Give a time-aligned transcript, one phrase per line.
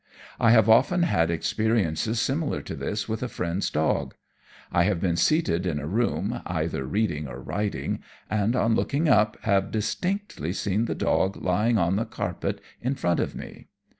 [0.39, 4.15] I have often had experiences similar to this with a friend's dog.
[4.71, 9.37] I have been seated in a room, either reading or writing, and on looking up
[9.43, 13.67] have distinctly seen the dog lying on the carpet in front of me.